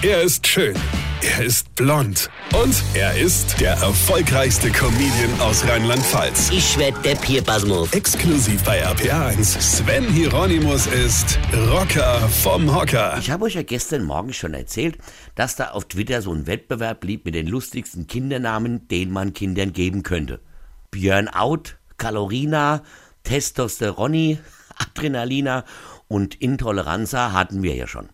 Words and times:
Er 0.00 0.22
ist 0.22 0.46
schön. 0.46 0.76
Er 1.22 1.44
ist 1.44 1.74
blond. 1.74 2.30
Und 2.54 2.84
er 2.94 3.18
ist 3.18 3.60
der 3.60 3.72
erfolgreichste 3.72 4.70
Comedian 4.70 5.40
aus 5.40 5.66
Rheinland-Pfalz. 5.66 6.50
Ich 6.52 6.78
werd 6.78 7.04
der 7.04 7.16
Pierpasmus. 7.16 7.92
Exklusiv 7.92 8.62
bei 8.62 8.86
RPA1. 8.86 9.60
Sven 9.60 10.04
Hieronymus 10.04 10.86
ist 10.86 11.40
Rocker 11.72 12.20
vom 12.28 12.72
Hocker. 12.72 13.16
Ich 13.18 13.32
habe 13.32 13.46
euch 13.46 13.54
ja 13.54 13.64
gestern 13.64 14.04
Morgen 14.04 14.32
schon 14.32 14.54
erzählt, 14.54 14.98
dass 15.34 15.56
da 15.56 15.70
auf 15.70 15.86
Twitter 15.86 16.22
so 16.22 16.32
ein 16.32 16.46
Wettbewerb 16.46 17.00
blieb 17.00 17.24
mit 17.24 17.34
den 17.34 17.48
lustigsten 17.48 18.06
Kindernamen, 18.06 18.86
den 18.86 19.10
man 19.10 19.32
Kindern 19.32 19.72
geben 19.72 20.04
könnte. 20.04 20.40
Björn 20.92 21.26
Out, 21.26 21.76
Kalorina, 21.96 22.84
Testosteroni, 23.24 24.38
Adrenalina 24.78 25.64
und 26.06 26.36
Intoleranza 26.36 27.32
hatten 27.32 27.64
wir 27.64 27.74
ja 27.74 27.88
schon. 27.88 28.10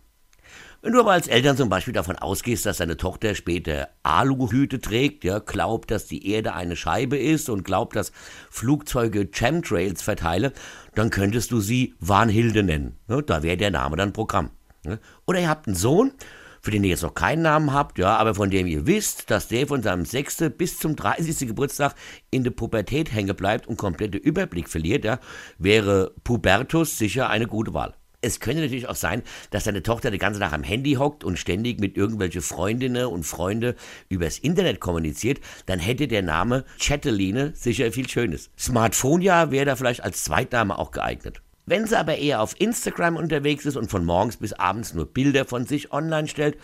Wenn 0.85 0.93
du 0.93 1.01
aber 1.01 1.13
als 1.13 1.29
Eltern 1.29 1.57
zum 1.57 1.71
Beispiel 1.71 1.95
davon 1.95 2.17
ausgehst, 2.17 2.67
dass 2.67 2.77
deine 2.77 2.99
Tochter 2.99 3.35
später 3.35 3.89
Aluhüte 4.03 4.83
trägt, 4.83 5.25
ja, 5.25 5.39
glaubt, 5.39 5.91
dass 5.91 6.05
die 6.05 6.31
Erde 6.31 6.53
eine 6.53 6.77
Scheibe 6.77 7.17
ist 7.17 7.49
und 7.49 7.65
glaubt, 7.65 7.97
dass 7.97 8.13
Flugzeuge 8.51 9.31
Chemtrails 9.33 10.03
verteile, 10.03 10.53
dann 10.95 11.09
könntest 11.09 11.53
du 11.53 11.61
sie 11.61 11.95
Warnhilde 12.01 12.63
nennen. 12.63 12.99
Ja, 13.09 13.23
da 13.23 13.43
wäre 13.43 13.57
der 13.57 13.71
Name 13.71 13.97
dann 13.97 14.13
Programm. 14.13 14.51
Ja. 14.85 14.99
Oder 15.27 15.41
ihr 15.41 15.49
habt 15.49 15.69
einen 15.69 15.75
Sohn, 15.75 16.13
für 16.61 16.71
den 16.71 16.85
ihr 16.85 16.91
jetzt 16.91 17.03
noch 17.03 17.15
keinen 17.15 17.41
Namen 17.41 17.73
habt, 17.73 17.99
ja, 17.99 18.19
aber 18.19 18.35
von 18.35 18.51
dem 18.51 18.67
ihr 18.67 18.87
wisst, 18.87 19.31
dass 19.31 19.49
der 19.49 19.67
von 19.67 19.83
seinem 19.83 20.05
6. 20.05 20.51
bis 20.59 20.79
zum 20.79 20.97
30. 20.97 21.49
Geburtstag 21.49 21.95
in 22.31 22.45
der 22.45 22.51
Pubertät 22.51 23.11
hängen 23.11 23.35
bleibt 23.35 23.67
und 23.67 23.79
komplette 23.79 24.19
Überblick 24.19 24.69
verliert, 24.69 25.07
ja, 25.07 25.19
wäre 25.57 26.13
Pubertus 26.25 26.99
sicher 26.99 27.31
eine 27.31 27.47
gute 27.47 27.73
Wahl 27.73 27.95
es 28.25 28.41
könnte 28.41 28.63
natürlich 28.63 28.89
auch 28.89 28.97
sein, 28.97 29.23
dass 29.51 29.65
deine 29.65 29.83
Tochter 29.83 30.11
die 30.11 30.19
ganze 30.19 30.41
Nacht 30.41 30.55
am 30.55 30.63
Handy 30.63 30.95
hockt 30.95 31.25
und 31.25 31.39
ständig 31.39 31.81
mit 31.81 31.97
irgendwelche 31.97 32.41
Freundinnen 32.41 33.07
und 33.07 33.25
Freunde 33.25 33.77
übers 34.09 34.39
Internet 34.39 34.81
kommuniziert, 34.81 35.41
dann 35.67 35.79
hätte 35.79 36.09
der 36.09 36.23
Name 36.23 36.65
Chatteline 36.81 37.53
sicher 37.55 37.93
viel 37.93 38.09
Schönes. 38.09 38.51
Smartphone 38.59 39.23
ja 39.23 39.51
wäre 39.51 39.67
da 39.67 39.77
vielleicht 39.77 40.03
als 40.03 40.25
Zweitname 40.25 40.79
auch 40.79 40.91
geeignet. 40.91 41.43
Wenn 41.67 41.87
sie 41.87 41.99
aber 41.99 42.19
eher 42.19 42.43
auf 42.43 42.61
Instagram 42.61 43.17
unterwegs 43.17 43.65
ist 43.65 43.77
und 43.77 43.91
von 43.91 44.05
morgens 44.05 44.37
bis 44.37 44.53
abends 44.53 44.93
nur 44.93 45.07
Bilder 45.07 45.47
von 45.47 45.67
sich 45.67 45.93
online 45.93 46.29
stellt, 46.29 46.59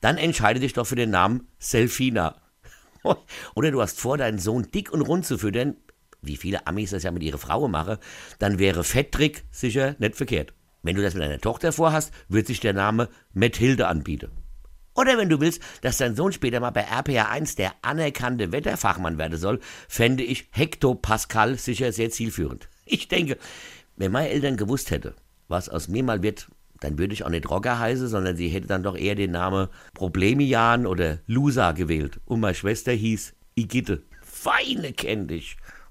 dann 0.00 0.18
entscheide 0.18 0.60
dich 0.60 0.74
doch 0.74 0.86
für 0.86 0.96
den 0.96 1.10
Namen 1.10 1.48
Selfina. 1.58 2.36
Oder 3.54 3.70
du 3.70 3.80
hast 3.80 4.00
vor, 4.00 4.18
deinen 4.18 4.38
Sohn 4.38 4.70
dick 4.70 4.92
und 4.92 5.00
rund 5.02 5.24
zu 5.24 5.38
füttern, 5.38 5.76
wie 6.20 6.36
viele 6.36 6.66
Amis 6.66 6.90
das 6.90 7.02
ja 7.02 7.10
mit 7.10 7.22
ihrer 7.22 7.38
Frau 7.38 7.66
machen, 7.68 7.98
dann 8.38 8.58
wäre 8.58 8.84
Fetttrick 8.84 9.44
sicher 9.50 9.96
nicht 9.98 10.16
verkehrt. 10.16 10.52
Wenn 10.82 10.96
du 10.96 11.02
das 11.02 11.14
mit 11.14 11.22
deiner 11.22 11.38
Tochter 11.38 11.72
vorhast, 11.72 12.12
wird 12.28 12.46
sich 12.46 12.60
der 12.60 12.72
Name 12.72 13.08
Methilde 13.32 13.86
anbieten. 13.86 14.30
Oder 14.94 15.16
wenn 15.16 15.28
du 15.28 15.40
willst, 15.40 15.62
dass 15.80 15.96
dein 15.96 16.16
Sohn 16.16 16.32
später 16.32 16.60
mal 16.60 16.70
bei 16.70 16.82
RPA 16.82 17.30
1 17.30 17.54
der 17.54 17.72
anerkannte 17.82 18.52
Wetterfachmann 18.52 19.16
werden 19.16 19.38
soll, 19.38 19.60
fände 19.88 20.22
ich 20.22 20.48
Hektopascal 20.50 21.56
sicher 21.58 21.92
sehr 21.92 22.10
zielführend. 22.10 22.68
Ich 22.84 23.06
denke, 23.06 23.38
wenn 23.96 24.10
meine 24.10 24.30
Eltern 24.30 24.56
gewusst 24.56 24.90
hätte, 24.90 25.14
was 25.46 25.68
aus 25.68 25.86
mir 25.86 26.02
mal 26.02 26.22
wird, 26.22 26.48
dann 26.80 26.98
würde 26.98 27.14
ich 27.14 27.24
auch 27.24 27.30
nicht 27.30 27.48
Rocker 27.48 27.78
heißen, 27.78 28.08
sondern 28.08 28.36
sie 28.36 28.48
hätte 28.48 28.66
dann 28.66 28.82
doch 28.82 28.96
eher 28.96 29.14
den 29.14 29.30
Namen 29.30 29.68
Problemian 29.94 30.84
oder 30.84 31.20
Lusa 31.26 31.72
gewählt. 31.72 32.20
Und 32.24 32.40
meine 32.40 32.56
Schwester 32.56 32.90
hieß 32.90 33.34
Igitte. 33.54 34.02
Feine 34.20 34.92
kenn 34.92 35.28
dich. 35.28 35.56